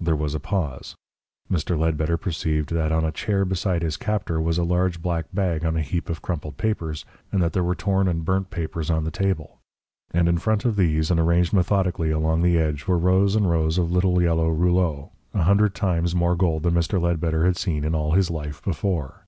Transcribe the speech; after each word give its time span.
There 0.00 0.16
was 0.16 0.34
a 0.34 0.40
pause. 0.40 0.96
Mr. 1.52 1.78
Ledbetter 1.78 2.16
perceived 2.16 2.70
that 2.72 2.92
on 2.92 3.04
a 3.04 3.12
chair 3.12 3.44
beside 3.44 3.82
his 3.82 3.98
captor 3.98 4.40
was 4.40 4.56
a 4.56 4.64
large 4.64 5.02
black 5.02 5.26
bag 5.34 5.66
on 5.66 5.76
a 5.76 5.82
heap 5.82 6.08
of 6.08 6.22
crumpled 6.22 6.56
papers, 6.56 7.04
and 7.30 7.42
that 7.42 7.52
there 7.52 7.62
were 7.62 7.74
torn 7.74 8.08
and 8.08 8.24
burnt 8.24 8.48
papers 8.48 8.90
on 8.90 9.04
the 9.04 9.10
table. 9.10 9.58
And 10.12 10.30
in 10.30 10.38
front 10.38 10.64
of 10.64 10.76
these, 10.76 11.10
and 11.10 11.20
arranged 11.20 11.52
methodically 11.52 12.10
along 12.10 12.40
the 12.40 12.56
edge 12.58 12.86
were 12.86 12.96
rows 12.96 13.36
and 13.36 13.50
rows 13.50 13.76
of 13.76 13.92
little 13.92 14.22
yellow 14.22 14.48
rouleaux 14.48 15.10
a 15.34 15.42
hundred 15.42 15.74
times 15.74 16.14
more 16.14 16.36
gold 16.36 16.62
than 16.62 16.72
Mr. 16.72 16.98
Ledbetter 16.98 17.44
had 17.44 17.58
seen 17.58 17.84
in 17.84 17.94
all 17.94 18.12
his 18.12 18.30
life 18.30 18.62
before. 18.64 19.26